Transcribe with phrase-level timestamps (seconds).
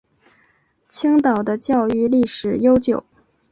[0.89, 3.05] 青岛的教育历史悠久。